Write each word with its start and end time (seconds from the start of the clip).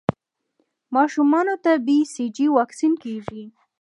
ماشومانو 0.95 1.55
ته 1.63 1.71
د 1.77 1.81
بي 1.85 1.99
سي 2.13 2.25
جي 2.35 2.47
واکسین 2.57 2.93
کېږي. 3.03 3.43